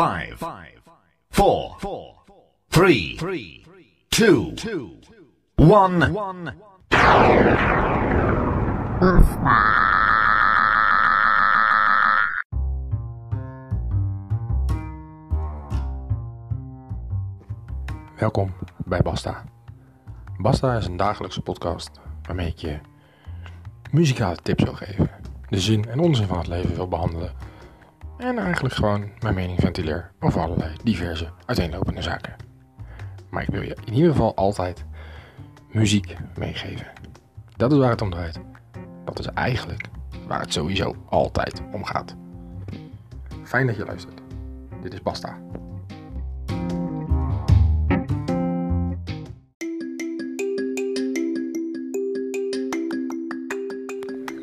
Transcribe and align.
5, 0.00 0.38
4, 1.28 1.76
3, 2.68 3.16
2, 3.18 3.64
1. 5.56 6.54
Welkom 18.16 18.52
bij 18.76 19.02
Basta. 19.02 19.44
Basta 20.38 20.76
is 20.76 20.86
een 20.86 20.96
dagelijkse 20.96 21.40
podcast 21.42 21.90
waarmee 22.22 22.46
ik 22.46 22.58
je 22.58 22.78
muzikale 23.90 24.36
tips 24.36 24.64
wil 24.64 24.74
geven, 24.74 25.10
de 25.48 25.60
zin 25.60 25.88
en 25.88 26.00
onzin 26.00 26.26
van 26.26 26.38
het 26.38 26.46
leven 26.46 26.74
wil 26.74 26.88
behandelen 26.88 27.49
en 28.20 28.38
eigenlijk 28.38 28.74
gewoon 28.74 29.10
mijn 29.20 29.34
mening 29.34 29.60
ventileer 29.60 30.10
over 30.20 30.40
allerlei 30.40 30.76
diverse 30.82 31.28
uiteenlopende 31.46 32.02
zaken. 32.02 32.36
Maar 33.30 33.42
ik 33.42 33.48
wil 33.48 33.62
je 33.62 33.76
in 33.84 33.94
ieder 33.94 34.10
geval 34.10 34.34
altijd 34.36 34.84
muziek 35.70 36.16
meegeven. 36.38 36.86
Dat 37.56 37.72
is 37.72 37.78
waar 37.78 37.90
het 37.90 38.02
om 38.02 38.10
draait. 38.10 38.40
Dat 39.04 39.18
is 39.18 39.26
eigenlijk 39.26 39.88
waar 40.26 40.40
het 40.40 40.52
sowieso 40.52 40.96
altijd 41.08 41.62
om 41.72 41.84
gaat. 41.84 42.14
Fijn 43.44 43.66
dat 43.66 43.76
je 43.76 43.84
luistert. 43.84 44.20
Dit 44.82 44.92
is 44.92 45.02
Basta. 45.02 45.38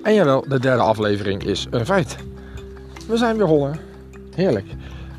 En 0.03 0.13
jawel, 0.13 0.41
de 0.41 0.59
derde 0.59 0.81
aflevering 0.81 1.43
is 1.43 1.67
een 1.69 1.85
feit. 1.85 2.26
We 3.07 3.17
zijn 3.17 3.37
weer 3.37 3.45
hollen. 3.45 3.79
Heerlijk. 4.35 4.65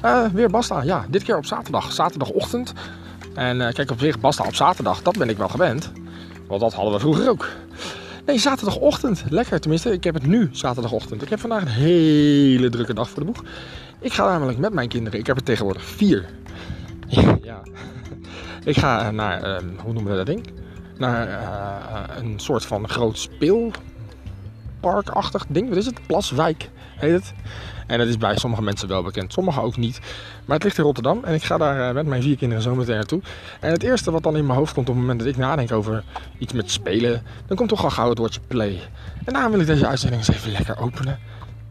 Eh, 0.00 0.24
weer 0.32 0.50
Basta. 0.50 0.82
Ja, 0.82 1.06
dit 1.08 1.22
keer 1.22 1.36
op 1.36 1.46
zaterdag. 1.46 1.92
Zaterdagochtend. 1.92 2.72
En 3.34 3.60
eh, 3.60 3.74
kijk, 3.74 3.90
op 3.90 3.98
zich 3.98 4.20
Basta 4.20 4.44
op 4.44 4.54
zaterdag, 4.54 5.02
dat 5.02 5.18
ben 5.18 5.28
ik 5.28 5.36
wel 5.36 5.48
gewend. 5.48 5.92
Want 6.46 6.60
dat 6.60 6.74
hadden 6.74 6.92
we 6.92 6.98
vroeger 6.98 7.28
ook. 7.28 7.48
Nee, 8.26 8.38
zaterdagochtend. 8.38 9.24
Lekker. 9.28 9.60
Tenminste, 9.60 9.92
ik 9.92 10.04
heb 10.04 10.14
het 10.14 10.26
nu 10.26 10.48
zaterdagochtend. 10.52 11.22
Ik 11.22 11.28
heb 11.28 11.40
vandaag 11.40 11.62
een 11.62 11.68
hele 11.68 12.68
drukke 12.68 12.94
dag 12.94 13.10
voor 13.10 13.18
de 13.18 13.32
boeg. 13.32 13.44
Ik 14.00 14.12
ga 14.12 14.28
namelijk 14.28 14.58
met 14.58 14.72
mijn 14.72 14.88
kinderen. 14.88 15.18
Ik 15.18 15.26
heb 15.26 15.36
er 15.36 15.42
tegenwoordig 15.42 15.84
vier. 15.84 16.24
ja. 17.42 17.62
Ik 18.64 18.78
ga 18.78 19.10
naar, 19.10 19.48
uh, 19.48 19.68
hoe 19.82 19.92
noemen 19.92 20.10
we 20.10 20.16
dat 20.16 20.26
ding? 20.26 20.46
Naar 20.98 21.28
een 22.18 22.38
soort 22.38 22.66
van 22.66 22.88
groot 22.88 23.28
speelparkachtig 24.78 25.44
ding. 25.48 25.68
Wat 25.68 25.78
is 25.78 25.86
het? 25.86 26.06
Plaswijk 26.06 26.70
heet 26.96 27.12
het. 27.12 27.34
En 27.86 27.98
dat 27.98 28.06
is 28.06 28.18
bij 28.18 28.36
sommige 28.36 28.62
mensen 28.62 28.88
wel 28.88 29.02
bekend, 29.02 29.32
sommige 29.32 29.60
ook 29.60 29.76
niet. 29.76 30.00
Maar 30.44 30.56
het 30.56 30.64
ligt 30.64 30.78
in 30.78 30.84
Rotterdam 30.84 31.24
en 31.24 31.34
ik 31.34 31.42
ga 31.42 31.56
daar 31.56 31.94
met 31.94 32.06
mijn 32.06 32.22
vier 32.22 32.36
kinderen 32.36 32.62
zo 32.62 32.74
meteen 32.74 32.94
naartoe. 32.94 33.20
En 33.60 33.70
het 33.70 33.82
eerste 33.82 34.10
wat 34.10 34.22
dan 34.22 34.36
in 34.36 34.46
mijn 34.46 34.58
hoofd 34.58 34.74
komt 34.74 34.88
op 34.88 34.94
het 34.94 35.02
moment 35.02 35.20
dat 35.20 35.28
ik 35.28 35.36
nadenk 35.36 35.72
over 35.72 36.04
iets 36.38 36.52
met 36.52 36.70
spelen, 36.70 37.22
dan 37.46 37.56
komt 37.56 37.68
toch 37.68 37.84
al 37.84 37.90
gauw 37.90 38.08
het 38.08 38.18
woordje 38.18 38.40
play. 38.46 38.80
En 39.24 39.32
daarom 39.32 39.50
wil 39.50 39.60
ik 39.60 39.66
deze 39.66 39.86
uitzending 39.86 40.26
eens 40.26 40.36
even 40.36 40.52
lekker 40.52 40.78
openen 40.78 41.18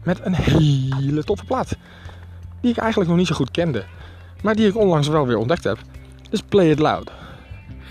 met 0.02 0.18
een 0.22 0.34
hele 0.34 1.24
toffe 1.24 1.44
plaat. 1.44 1.76
Die 2.60 2.70
ik 2.70 2.76
eigenlijk 2.76 3.10
nog 3.10 3.18
niet 3.18 3.26
zo 3.26 3.34
goed 3.34 3.50
kende, 3.50 3.84
maar 4.42 4.54
die 4.54 4.68
ik 4.68 4.76
onlangs 4.76 5.08
wel 5.08 5.26
weer 5.26 5.38
ontdekt 5.38 5.64
heb. 5.64 5.78
Dus 6.30 6.40
Play 6.48 6.70
It 6.70 6.78
Loud. 6.78 7.10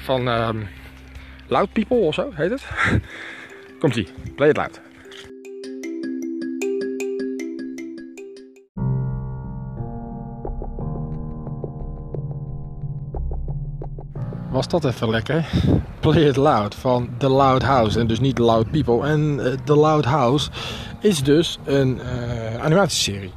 Van 0.04 0.28
um, 0.28 0.68
Loud 1.48 1.72
People 1.72 1.98
of 1.98 2.14
zo 2.14 2.30
heet 2.34 2.50
het. 2.50 2.66
Komt 3.80 3.96
ie, 3.96 4.08
Play 4.36 4.50
It 4.50 4.58
Loud. 4.58 4.80
Was 14.50 14.68
dat 14.68 14.86
even 14.86 15.10
lekker. 15.10 15.46
Play 16.00 16.28
It 16.28 16.36
Loud 16.36 16.76
van 16.76 17.10
The 17.18 17.30
Loud 17.30 17.64
House. 17.64 18.00
En 18.00 18.08
dus 18.08 18.20
niet 18.20 18.36
The 18.36 18.42
Loud 18.42 18.72
People. 18.72 19.08
En 19.08 19.40
uh, 19.40 19.46
The 19.64 19.76
Loud 19.76 20.06
House 20.06 20.50
is 21.00 21.24
dus 21.24 21.60
een 21.66 22.00
uh, 22.04 22.64
animatieserie. 22.64 23.34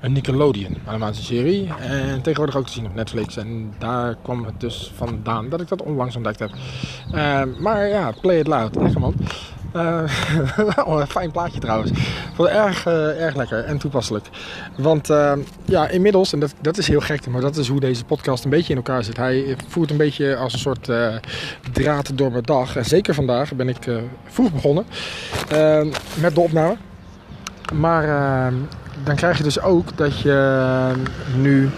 Een 0.00 0.12
Nickelodeon 0.12 0.76
animatieserie. 0.84 1.68
En 1.78 2.22
tegenwoordig 2.22 2.56
ook 2.56 2.66
te 2.66 2.72
zien 2.72 2.86
op 2.86 2.94
Netflix. 2.94 3.36
En 3.36 3.74
daar 3.78 4.16
kwam 4.22 4.44
het 4.44 4.60
dus 4.60 4.92
vandaan 4.94 5.48
dat 5.48 5.60
ik 5.60 5.68
dat 5.68 5.82
onlangs 5.82 6.16
ontdekt 6.16 6.38
heb. 6.38 6.50
Uh, 7.14 7.42
maar 7.60 7.88
ja, 7.88 8.12
Play 8.20 8.38
It 8.38 8.46
Loud. 8.46 8.74
Lekker 8.74 9.00
man. 9.00 9.14
Uh, 9.76 10.02
een 11.00 11.06
fijn 11.06 11.30
plaatje 11.30 11.60
trouwens. 11.60 11.90
Vond 12.34 12.48
erg, 12.48 12.86
uh, 12.86 13.22
erg 13.22 13.34
lekker 13.34 13.64
en 13.64 13.78
toepasselijk. 13.78 14.26
Want 14.76 15.10
uh, 15.10 15.32
ja, 15.64 15.88
inmiddels, 15.88 16.32
en 16.32 16.40
dat, 16.40 16.54
dat 16.60 16.78
is 16.78 16.88
heel 16.88 17.00
gek, 17.00 17.26
maar 17.26 17.40
dat 17.40 17.56
is 17.56 17.68
hoe 17.68 17.80
deze 17.80 18.04
podcast 18.04 18.44
een 18.44 18.50
beetje 18.50 18.70
in 18.70 18.76
elkaar 18.76 19.04
zit. 19.04 19.16
Hij 19.16 19.56
voert 19.68 19.90
een 19.90 19.96
beetje 19.96 20.36
als 20.36 20.52
een 20.52 20.58
soort 20.58 20.90
draad 21.72 22.18
door 22.18 22.30
mijn 22.30 22.42
dag. 22.42 22.76
En 22.76 22.84
zeker 22.84 23.14
vandaag 23.14 23.54
ben 23.54 23.68
ik 23.68 23.78
vroeg 24.24 24.52
begonnen 24.52 24.84
met 26.14 26.34
de 26.34 26.40
opname. 26.40 26.76
Maar 27.74 28.06
dan 29.04 29.16
krijg 29.16 29.36
je 29.36 29.42
dus 29.42 29.60
ook 29.60 29.96
dat 29.96 30.20
je 30.20 30.92
nu, 31.36 31.70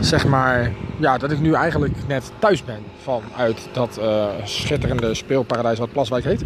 zeg 0.00 0.26
maar, 0.26 0.72
ja, 0.96 1.18
dat 1.18 1.30
ik 1.30 1.40
nu 1.40 1.52
eigenlijk 1.52 1.94
net 2.06 2.32
thuis 2.38 2.64
ben 2.64 2.78
vanuit 3.02 3.68
dat 3.72 4.00
schitterende 4.44 5.14
speelparadijs 5.14 5.78
wat 5.78 5.92
Plaswijk 5.92 6.24
heet. 6.24 6.42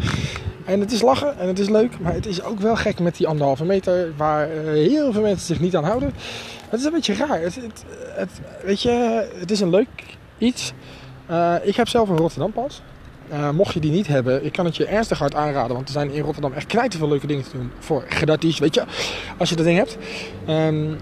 En 0.64 0.80
het 0.80 0.92
is 0.92 1.02
lachen 1.02 1.38
en 1.38 1.46
het 1.46 1.58
is 1.58 1.68
leuk, 1.68 2.00
maar 2.00 2.12
het 2.12 2.26
is 2.26 2.42
ook 2.42 2.58
wel 2.60 2.76
gek 2.76 3.00
met 3.00 3.16
die 3.16 3.26
anderhalve 3.26 3.64
meter 3.64 4.12
waar 4.16 4.48
heel 4.48 5.12
veel 5.12 5.22
mensen 5.22 5.46
zich 5.46 5.60
niet 5.60 5.76
aan 5.76 5.84
houden. 5.84 6.12
Het 6.68 6.80
is 6.80 6.86
een 6.86 6.92
beetje 6.92 7.14
raar. 7.14 7.40
Het, 7.40 7.60
het, 8.14 8.30
weet 8.64 8.82
je, 8.82 9.28
het 9.34 9.50
is 9.50 9.60
een 9.60 9.70
leuk 9.70 9.88
iets. 10.38 10.72
Uh, 11.30 11.54
ik 11.62 11.76
heb 11.76 11.88
zelf 11.88 12.08
een 12.08 12.16
Rotterdam 12.16 12.52
pas. 12.52 12.82
Mocht 13.52 13.74
je 13.74 13.80
die 13.80 13.90
niet 13.90 14.06
hebben, 14.06 14.44
ik 14.44 14.52
kan 14.52 14.64
het 14.64 14.76
je 14.76 14.86
ernstig 14.86 15.18
hard 15.18 15.34
aanraden. 15.34 15.74
Want 15.74 15.86
er 15.86 15.92
zijn 15.92 16.10
in 16.10 16.22
Rotterdam 16.22 16.52
echt 16.52 16.66
knijten 16.66 16.98
veel 16.98 17.08
leuke 17.08 17.26
dingen 17.26 17.44
te 17.44 17.50
doen 17.52 17.70
voor 17.78 18.04
gratis, 18.08 18.58
weet 18.58 18.74
je. 18.74 18.84
Als 19.38 19.48
je 19.48 19.56
dat 19.56 19.64
ding 19.64 19.78
hebt. 19.78 19.96
Um, 20.48 20.98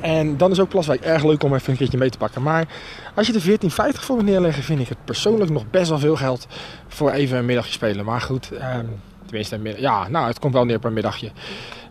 en 0.00 0.36
dan 0.36 0.50
is 0.50 0.60
ook 0.60 0.68
Plaswijk 0.68 1.00
erg 1.00 1.24
leuk 1.24 1.42
om 1.42 1.54
even 1.54 1.70
een 1.70 1.76
keertje 1.76 1.98
mee 1.98 2.10
te 2.10 2.18
pakken. 2.18 2.42
Maar 2.42 2.66
als 3.14 3.26
je 3.26 3.32
de 3.32 3.58
14,50 3.70 4.00
voor 4.00 4.16
me 4.16 4.22
neerleggen, 4.22 4.62
vind 4.62 4.80
ik 4.80 4.88
het 4.88 5.04
persoonlijk 5.04 5.50
nog 5.50 5.70
best 5.70 5.88
wel 5.88 5.98
veel 5.98 6.16
geld 6.16 6.46
voor 6.88 7.10
even 7.10 7.38
een 7.38 7.44
middagje 7.44 7.72
spelen. 7.72 8.04
Maar 8.04 8.20
goed, 8.20 8.50
um, 8.52 9.00
tenminste, 9.24 9.80
ja, 9.80 10.08
nou, 10.08 10.26
het 10.26 10.38
komt 10.38 10.52
wel 10.52 10.64
neer 10.64 10.78
per 10.78 10.92
middagje. 10.92 11.30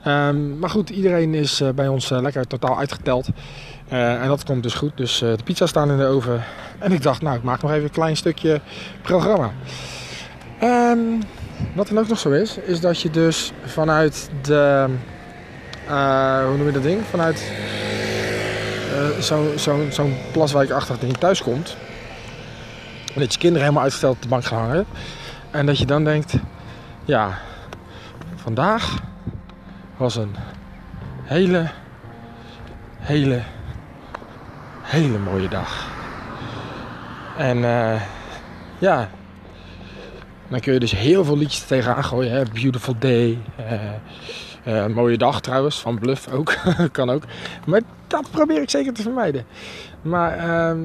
Um, 0.07 0.59
maar 0.59 0.69
goed, 0.69 0.90
iedereen 0.90 1.34
is 1.34 1.62
uh, 1.62 1.69
bij 1.69 1.88
ons 1.88 2.12
uh, 2.12 2.22
lekker 2.22 2.47
totaal 2.47 2.78
uitgeteld. 2.78 3.28
Uh, 3.91 4.22
en 4.22 4.28
dat 4.28 4.44
komt 4.44 4.63
dus 4.63 4.74
goed. 4.74 4.97
Dus 4.97 5.18
de 5.18 5.38
pizza's 5.44 5.69
staan 5.69 5.91
in 5.91 5.97
de 5.97 6.06
oven. 6.06 6.44
En 6.79 6.91
ik 6.91 7.01
dacht, 7.01 7.22
nou, 7.22 7.38
ik 7.38 7.44
maak 7.44 7.62
nog 7.62 7.72
even 7.72 7.84
een 7.84 7.89
klein 7.89 8.18
stukje 8.18 8.62
programma. 9.01 9.51
Um, 10.63 11.22
wat 11.75 11.88
dan 11.88 11.97
ook 11.97 12.07
nog 12.07 12.19
zo 12.19 12.31
is, 12.31 12.57
is 12.57 12.79
dat 12.79 13.01
je 13.01 13.09
dus 13.09 13.51
vanuit 13.66 14.29
de. 14.41 14.85
hoe 16.47 16.57
noem 16.57 16.66
je 16.66 16.72
dat 16.72 16.84
ding? 16.84 17.01
Vanuit 17.09 17.51
zo'n 19.19 19.57
zo, 19.57 19.85
zo 19.91 20.09
plaswijkachtig 20.31 20.99
ding 20.99 21.17
thuis 21.17 21.41
komt. 21.43 21.77
En 23.13 23.19
dat 23.19 23.33
je 23.33 23.39
kinderen 23.39 23.61
helemaal 23.61 23.83
uitgesteld 23.83 24.15
op 24.15 24.21
de 24.21 24.27
bank 24.27 24.45
gaan 24.45 24.59
hangen. 24.59 24.85
En 25.51 25.65
dat 25.65 25.77
je 25.77 25.85
dan 25.85 26.03
denkt, 26.03 26.33
ja, 27.05 27.39
vandaag 28.35 29.01
was 29.97 30.15
een 30.15 30.35
hele, 31.23 31.69
hele, 32.97 33.41
hele 34.81 35.17
mooie 35.17 35.47
dag. 35.47 35.87
En 37.37 37.57
uh, 37.57 38.01
ja, 38.77 39.09
dan 40.47 40.59
kun 40.59 40.73
je 40.73 40.79
dus 40.79 40.91
heel 40.91 41.25
veel 41.25 41.37
liedjes 41.37 41.65
tegenaan 41.65 42.03
gooien. 42.03 42.31
Hè? 42.31 42.43
Beautiful 42.43 42.95
Day. 42.99 43.37
Uh, 43.59 43.73
uh, 44.67 44.85
mooie 44.85 45.17
dag 45.17 45.41
trouwens, 45.41 45.79
van 45.79 46.00
Bluff 46.00 46.28
ook. 46.31 46.55
kan 46.91 47.09
ook. 47.09 47.23
Maar 47.66 47.81
dat 48.07 48.31
probeer 48.31 48.61
ik 48.61 48.69
zeker 48.69 48.94
te 48.94 49.01
vermijden. 49.01 49.45
Maar 50.01 50.38
uh, 50.38 50.83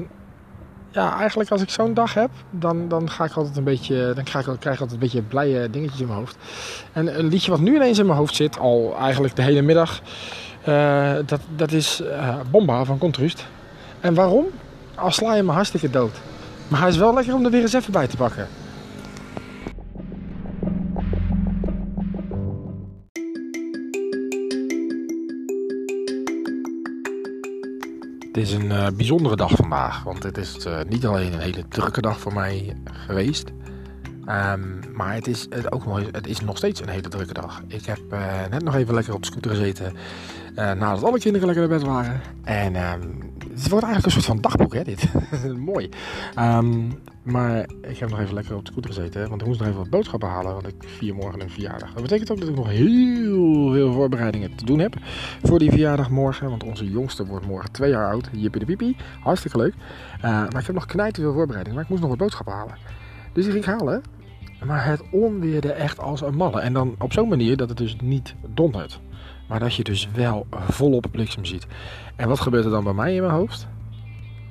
ja, 0.91 1.17
eigenlijk 1.17 1.49
als 1.49 1.61
ik 1.61 1.69
zo'n 1.69 1.93
dag 1.93 2.13
heb, 2.13 2.29
dan, 2.49 2.87
dan 2.87 3.09
ga 3.09 3.25
ik 3.25 3.33
altijd 3.33 3.57
een 3.57 3.63
beetje, 3.63 4.11
dan 4.15 4.23
krijg 4.23 4.47
ik, 4.47 4.59
krijg 4.59 4.81
altijd 4.81 4.91
een 4.91 5.07
beetje 5.07 5.21
blije 5.21 5.69
dingetjes 5.69 5.99
in 5.99 6.07
mijn 6.07 6.19
hoofd. 6.19 6.37
En 6.91 7.19
een 7.19 7.27
liedje 7.27 7.51
wat 7.51 7.59
nu 7.59 7.75
ineens 7.75 7.99
in 7.99 8.05
mijn 8.05 8.17
hoofd 8.17 8.35
zit, 8.35 8.59
al 8.59 8.95
eigenlijk 8.99 9.35
de 9.35 9.41
hele 9.41 9.61
middag, 9.61 10.01
uh, 10.67 11.13
dat, 11.25 11.39
dat 11.55 11.71
is 11.71 12.01
uh, 12.01 12.35
Bomba 12.51 12.83
van 12.83 12.97
Contrust. 12.97 13.45
En 13.99 14.13
waarom? 14.13 14.45
Al 14.95 15.11
sla 15.11 15.35
je 15.35 15.43
me 15.43 15.51
hartstikke 15.51 15.89
dood. 15.89 16.19
Maar 16.67 16.79
hij 16.79 16.89
is 16.89 16.97
wel 16.97 17.13
lekker 17.13 17.33
om 17.33 17.45
er 17.45 17.51
weer 17.51 17.61
eens 17.61 17.73
even 17.73 17.91
bij 17.91 18.07
te 18.07 18.17
pakken. 18.17 18.47
Het 28.33 28.41
is 28.41 28.53
een 28.53 28.65
uh, 28.65 28.87
bijzondere 28.95 29.35
dag 29.35 29.51
vandaag, 29.51 30.03
want 30.03 30.23
het 30.23 30.37
is 30.37 30.65
uh, 30.65 30.79
niet 30.87 31.05
alleen 31.05 31.33
een 31.33 31.39
hele 31.39 31.67
drukke 31.67 32.01
dag 32.01 32.19
voor 32.19 32.33
mij 32.33 32.77
geweest, 32.83 33.51
um, 34.25 34.79
maar 34.93 35.13
het 35.13 35.27
is, 35.27 35.47
het, 35.49 35.71
ook 35.71 35.85
nog, 35.85 36.01
het 36.11 36.27
is 36.27 36.39
nog 36.39 36.57
steeds 36.57 36.81
een 36.81 36.89
hele 36.89 37.09
drukke 37.09 37.33
dag. 37.33 37.61
Ik 37.67 37.85
heb 37.85 37.99
uh, 38.13 38.45
net 38.49 38.63
nog 38.63 38.75
even 38.75 38.93
lekker 38.93 39.13
op 39.13 39.21
de 39.21 39.27
scooter 39.27 39.51
gezeten 39.51 39.95
nadat 40.55 41.03
alle 41.03 41.19
kinderen 41.19 41.47
lekker 41.47 41.67
naar 41.67 41.77
bed 41.77 41.87
waren. 41.87 42.21
En 42.43 42.75
um, 42.75 43.32
het 43.53 43.69
wordt 43.69 43.85
eigenlijk 43.85 44.05
een 44.05 44.11
soort 44.11 44.25
van 44.25 44.41
dagboek, 44.41 44.73
hè, 44.73 44.83
dit. 44.83 45.09
Mooi. 45.71 45.89
Ehm, 46.35 46.89
maar 47.23 47.69
ik 47.81 47.97
heb 47.97 48.09
nog 48.09 48.19
even 48.19 48.33
lekker 48.33 48.55
op 48.55 48.65
de 48.65 48.71
scooter 48.71 48.93
gezeten, 48.93 49.21
hè, 49.21 49.27
want 49.27 49.41
ik 49.41 49.47
moest 49.47 49.59
nog 49.59 49.67
even 49.67 49.79
wat 49.79 49.89
boodschappen 49.89 50.29
halen, 50.29 50.53
want 50.53 50.67
ik 50.67 50.75
vier 50.79 51.15
morgen 51.15 51.41
een 51.41 51.49
verjaardag. 51.49 51.93
Dat 51.93 52.01
betekent 52.01 52.31
ook 52.31 52.39
dat 52.39 52.49
ik 52.49 52.55
nog 52.55 52.69
heel 52.69 53.71
veel 53.71 53.93
voorbereidingen 53.93 54.55
te 54.55 54.65
doen 54.65 54.79
heb 54.79 54.95
voor 55.43 55.59
die 55.59 55.69
verjaardag 55.69 56.09
morgen, 56.09 56.49
want 56.49 56.63
onze 56.63 56.89
jongste 56.89 57.25
wordt 57.25 57.47
morgen 57.47 57.71
twee 57.71 57.89
jaar 57.89 58.11
oud. 58.11 58.29
Jippie 58.31 58.59
de 58.59 58.65
pipi, 58.65 58.95
hartstikke 59.21 59.57
leuk. 59.57 59.73
Uh, 59.73 60.23
maar 60.23 60.59
ik 60.59 60.65
heb 60.65 60.75
nog 60.75 60.85
knijten 60.85 61.23
veel 61.23 61.33
voorbereidingen, 61.33 61.75
maar 61.75 61.83
ik 61.83 61.89
moest 61.89 62.01
nog 62.01 62.09
wat 62.09 62.19
boodschappen 62.19 62.53
halen. 62.53 62.77
Dus 63.33 63.43
die 63.43 63.53
ging 63.53 63.65
ik 63.65 63.71
halen, 63.71 64.01
maar 64.65 64.85
het 64.85 65.01
onweerde 65.11 65.71
echt 65.71 65.99
als 65.99 66.21
een 66.21 66.35
malle. 66.35 66.59
En 66.59 66.73
dan 66.73 66.95
op 66.99 67.13
zo'n 67.13 67.29
manier 67.29 67.57
dat 67.57 67.69
het 67.69 67.77
dus 67.77 67.95
niet 68.01 68.35
dondert. 68.53 68.99
Maar 69.53 69.61
dat 69.61 69.75
je 69.75 69.83
dus 69.83 70.07
wel 70.13 70.47
volop 70.51 71.05
bliksem 71.11 71.45
ziet. 71.45 71.67
En 72.15 72.27
wat 72.27 72.39
gebeurt 72.39 72.65
er 72.65 72.71
dan 72.71 72.83
bij 72.83 72.93
mij 72.93 73.15
in 73.15 73.21
mijn 73.21 73.33
hoofd? 73.33 73.67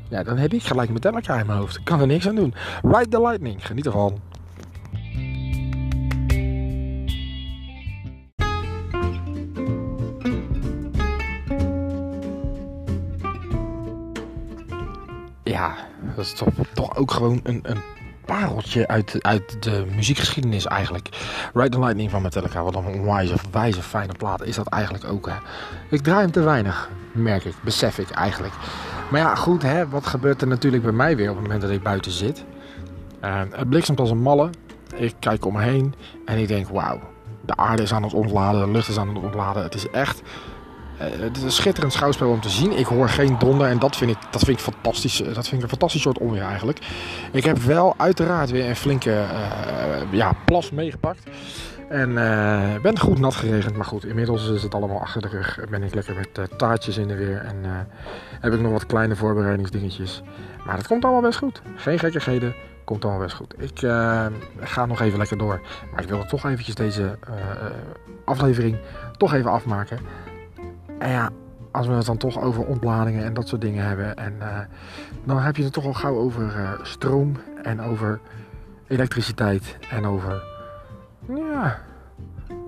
Ja, 0.09 0.23
dan 0.23 0.37
heb 0.37 0.53
ik 0.53 0.63
gelijk 0.63 0.91
Metallica 0.91 1.39
in 1.39 1.47
mijn 1.47 1.59
hoofd. 1.59 1.77
Ik 1.77 1.85
kan 1.85 2.01
er 2.01 2.07
niks 2.07 2.29
aan 2.29 2.35
doen. 2.35 2.55
Ride 2.83 3.09
the 3.09 3.21
lightning. 3.21 3.67
Geniet 3.67 3.87
ervan. 3.87 4.21
Ja, 15.43 15.77
dat 16.17 16.25
is 16.25 16.33
toch, 16.33 16.49
toch 16.75 16.97
ook 16.97 17.11
gewoon 17.11 17.41
een, 17.43 17.61
een 17.63 17.81
pareltje 18.33 18.89
uit, 18.89 19.19
uit 19.21 19.63
de 19.63 19.85
muziekgeschiedenis 19.95 20.67
eigenlijk. 20.67 21.09
Ride 21.55 21.69
the 21.69 21.79
Lightning 21.79 22.11
van 22.11 22.23
Metallica, 22.23 22.63
wat 22.63 22.75
een 22.75 23.05
wijze 23.51 23.83
fijne 23.83 24.13
plaat 24.19 24.43
is 24.43 24.57
dat 24.57 24.67
eigenlijk 24.67 25.05
ook. 25.05 25.29
Hè. 25.29 25.35
Ik 25.91 26.03
draai 26.03 26.21
hem 26.21 26.31
te 26.31 26.41
weinig, 26.41 26.91
merk 27.13 27.45
ik, 27.45 27.55
besef 27.61 27.99
ik 27.99 28.11
eigenlijk. 28.11 28.55
Maar 29.11 29.21
ja, 29.21 29.35
goed, 29.35 29.63
hè, 29.63 29.89
wat 29.89 30.07
gebeurt 30.07 30.41
er 30.41 30.47
natuurlijk 30.47 30.83
bij 30.83 30.93
mij 30.93 31.17
weer 31.17 31.29
op 31.29 31.35
het 31.35 31.43
moment 31.43 31.63
dat 31.63 31.71
ik 31.71 31.83
buiten 31.83 32.13
zit? 32.13 32.45
Uh, 33.25 33.41
het 33.51 33.69
bliksemt 33.69 34.01
als 34.01 34.11
een 34.11 34.23
malle. 34.23 34.51
Ik 34.95 35.15
kijk 35.19 35.45
om 35.45 35.53
me 35.53 35.63
heen 35.63 35.95
en 36.25 36.39
ik 36.39 36.49
denk, 36.49 36.69
wauw, 36.69 37.01
de 37.41 37.57
aarde 37.57 37.83
is 37.83 37.93
aan 37.93 38.03
het 38.03 38.15
ontladen, 38.15 38.67
de 38.67 38.71
lucht 38.73 38.89
is 38.89 38.99
aan 38.99 39.09
het 39.09 39.25
ontladen. 39.25 39.63
Het 39.63 39.75
is 39.75 39.91
echt 39.91 40.23
het 41.21 41.37
is 41.37 41.43
een 41.43 41.53
schitterend 41.53 41.93
schouwspel 41.93 42.31
om 42.31 42.41
te 42.41 42.49
zien. 42.49 42.79
Ik 42.79 42.87
hoor 42.87 43.09
geen 43.09 43.39
donder 43.39 43.67
en 43.67 43.79
dat 43.79 43.97
vind 43.97 44.11
ik, 44.11 44.17
dat 44.31 44.43
vind 44.43 44.59
ik 44.59 44.65
fantastisch. 44.65 45.17
Dat 45.17 45.49
vind 45.49 45.53
ik 45.53 45.63
een 45.63 45.69
fantastisch 45.69 46.03
soort 46.03 46.19
onweer 46.19 46.43
eigenlijk. 46.43 46.79
Ik 47.33 47.45
heb 47.45 47.59
wel 47.59 47.95
uiteraard 47.97 48.51
weer 48.51 48.69
een 48.69 48.77
flinke 48.77 49.11
uh, 49.11 50.13
ja, 50.13 50.33
plas 50.45 50.71
meegepakt. 50.71 51.23
En 51.89 52.11
uh, 52.11 52.81
ben 52.83 52.99
goed 52.99 53.19
nat 53.19 53.35
geregend. 53.35 53.77
Maar 53.77 53.85
goed, 53.85 54.05
inmiddels 54.05 54.49
is 54.49 54.63
het 54.63 54.75
allemaal 54.75 55.01
achter 55.01 55.23
de 55.23 55.29
rug. 55.29 55.59
Ben 55.71 55.83
ik 55.83 55.95
lekker 55.95 56.15
met 56.15 56.59
taartjes 56.59 56.97
in 56.97 57.09
de 57.09 57.15
weer. 57.15 57.39
En 57.39 57.87
heb 58.41 58.53
ik 58.53 58.61
nog 58.61 58.73
wat 58.73 58.87
kleine 58.87 59.17
voorbereidingsdingetjes. 59.17 60.23
Maar 60.65 60.77
het 60.77 60.87
komt 60.87 61.05
allemaal 61.05 61.23
best 61.23 61.39
goed. 61.39 61.63
Geen 61.77 61.99
gekkigheden. 61.99 62.55
Komt 62.85 63.05
allemaal 63.05 63.23
best 63.23 63.37
goed. 63.37 63.55
Ik 63.59 63.79
ga 64.61 64.87
nog 64.87 65.01
even 65.01 65.19
lekker 65.19 65.39
door. 65.39 65.61
Maar 65.93 66.03
ik 66.03 66.09
wilde 66.09 66.27
toch 66.27 66.45
eventjes 66.45 66.75
deze 66.75 67.19
aflevering 68.25 68.79
toch 69.17 69.35
even 69.35 69.51
afmaken. 69.51 69.99
En 71.03 71.11
ja, 71.11 71.31
als 71.71 71.87
we 71.87 71.93
het 71.93 72.07
dan 72.07 72.17
toch 72.17 72.41
over 72.41 72.65
ontladingen 72.65 73.25
en 73.25 73.35
dat 73.35 73.49
soort 73.49 73.61
dingen 73.61 73.85
hebben. 73.85 74.17
En 74.17 74.35
uh, 74.41 74.59
dan 75.25 75.39
heb 75.39 75.57
je 75.57 75.63
het 75.63 75.73
toch 75.73 75.85
al 75.85 75.93
gauw 75.93 76.17
over 76.17 76.43
uh, 76.43 76.71
stroom 76.83 77.37
en 77.63 77.81
over 77.81 78.21
elektriciteit 78.87 79.77
en 79.91 80.07
over 80.07 80.43
ja, 81.29 81.79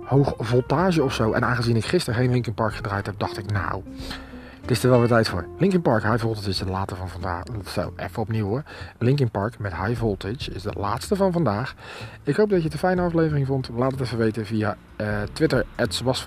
hoog 0.05 0.35
voltage 0.39 1.03
of 1.03 1.15
zo. 1.15 1.33
En 1.33 1.45
aangezien 1.45 1.77
ik 1.77 1.85
gisteren 1.85 2.21
geen 2.21 2.31
Linkin 2.31 2.55
Park 2.55 2.75
gedraaid 2.75 3.07
heb, 3.07 3.19
dacht 3.19 3.39
ik 3.39 3.53
nou, 3.53 3.83
het 4.65 4.73
is 4.73 4.83
er 4.83 4.91
wel 4.91 4.99
weer 4.99 5.09
tijd 5.09 5.29
voor. 5.29 5.47
Linkin 5.59 5.83
Park 5.83 6.03
High 6.03 6.19
Voltage 6.19 6.49
is 6.49 6.59
de 6.59 6.67
later 6.67 6.97
van 6.97 7.09
vandaag. 7.09 7.43
Zo, 7.67 7.93
even 7.97 8.23
opnieuw 8.23 8.47
hoor. 8.47 8.63
Linkin 8.99 9.31
Park 9.31 9.59
met 9.59 9.77
High 9.77 9.99
Voltage 9.99 10.51
is 10.51 10.63
de 10.63 10.73
laatste 10.77 11.17
van 11.17 11.33
vandaag. 11.33 11.75
Ik 12.23 12.37
hoop 12.37 12.49
dat 12.49 12.59
je 12.59 12.65
het 12.65 12.73
een 12.73 12.79
fijne 12.79 13.03
aflevering 13.03 13.47
vond. 13.47 13.69
Laat 13.77 13.91
het 13.91 14.01
even 14.01 14.19
weten 14.19 14.47
via 14.47 14.77
uh, 15.01 15.23
Twitter, 15.33 15.65
Bas. 16.05 16.25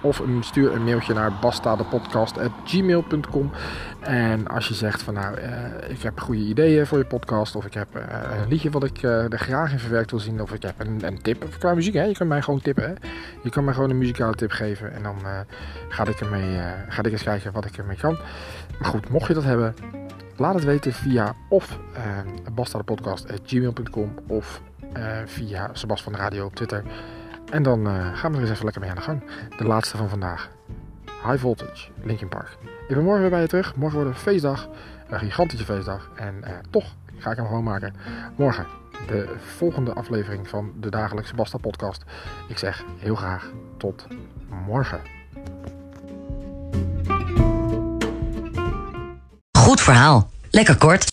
Of 0.00 0.22
stuur 0.40 0.72
een 0.72 0.84
mailtje 0.84 1.14
naar 1.14 1.32
bastadepodcast.gmail.com. 1.40 3.50
En 4.00 4.46
als 4.46 4.68
je 4.68 4.74
zegt 4.74 5.02
van 5.02 5.14
nou, 5.14 5.38
uh, 5.38 5.44
ik 5.88 6.02
heb 6.02 6.20
goede 6.20 6.42
ideeën 6.42 6.86
voor 6.86 6.98
je 6.98 7.04
podcast. 7.04 7.56
Of 7.56 7.64
ik 7.64 7.74
heb 7.74 7.88
uh, 7.96 8.02
een 8.42 8.48
liedje 8.48 8.70
wat 8.70 8.84
ik 8.84 9.02
er 9.02 9.38
graag 9.38 9.72
in 9.72 9.78
verwerkt 9.78 10.10
wil 10.10 10.20
zien. 10.20 10.42
Of 10.42 10.52
ik 10.52 10.62
heb 10.62 10.74
een, 10.78 11.06
een 11.06 11.22
tip 11.22 11.44
qua 11.58 11.74
muziek. 11.74 11.94
Hè? 11.94 12.04
Je 12.04 12.14
kan 12.14 12.28
mij 12.28 12.42
gewoon 12.42 12.60
tippen. 12.60 12.96
Je 13.42 13.50
kan 13.50 13.64
mij 13.64 13.74
gewoon 13.74 13.90
een 13.90 13.98
muzikale 13.98 14.34
tip 14.34 14.50
geven. 14.50 14.92
En 14.92 15.02
dan 15.02 15.16
ga 15.88 16.06
ik 16.06 16.20
ermee 16.20 16.58
ga 16.88 17.02
ik 17.02 17.12
eens 17.12 17.22
kijken 17.22 17.52
wat 17.52 17.59
ik 17.64 17.76
ermee 17.76 17.96
kan. 17.96 18.18
Maar 18.80 18.90
goed, 18.90 19.08
mocht 19.08 19.26
je 19.26 19.34
dat 19.34 19.44
hebben, 19.44 19.74
laat 20.36 20.54
het 20.54 20.64
weten 20.64 20.92
via 20.92 21.34
of 21.48 21.78
uh, 21.96 22.52
bastadepodcast.gmail.com 22.52 24.14
of 24.26 24.60
uh, 24.96 25.02
via 25.24 25.70
Sebas 25.72 26.02
van 26.02 26.12
de 26.12 26.18
Radio 26.18 26.44
op 26.44 26.54
Twitter. 26.54 26.84
En 27.50 27.62
dan 27.62 27.86
uh, 27.86 28.16
gaan 28.18 28.30
we 28.30 28.36
er 28.36 28.42
eens 28.42 28.52
even 28.52 28.64
lekker 28.64 28.82
mee 28.82 28.90
aan 28.90 28.96
de 28.96 29.02
gang. 29.02 29.22
De 29.58 29.64
laatste 29.64 29.96
van 29.96 30.08
vandaag. 30.08 30.50
High 31.24 31.38
Voltage, 31.38 31.90
Linkin 32.02 32.28
Park. 32.28 32.56
Ik 32.88 32.94
ben 32.94 33.04
morgen 33.04 33.20
weer 33.20 33.30
bij 33.30 33.40
je 33.40 33.46
terug. 33.46 33.76
Morgen 33.76 33.98
wordt 33.98 34.14
een 34.14 34.22
feestdag. 34.22 34.68
Een 35.08 35.18
gigantische 35.18 35.64
feestdag. 35.64 36.10
En 36.14 36.44
toch 36.70 36.94
ga 37.16 37.30
ik 37.30 37.36
hem 37.36 37.46
gewoon 37.46 37.64
maken. 37.64 37.94
Morgen 38.36 38.66
de 39.06 39.34
volgende 39.38 39.92
aflevering 39.92 40.48
van 40.48 40.72
de 40.80 40.90
dagelijkse 40.90 41.34
Basta 41.34 41.58
podcast. 41.58 42.04
Ik 42.48 42.58
zeg 42.58 42.84
heel 42.98 43.14
graag 43.14 43.50
tot 43.76 44.06
morgen. 44.66 45.00
Goed 49.70 49.80
verhaal. 49.80 50.30
Lekker 50.50 50.76
kort. 50.76 51.12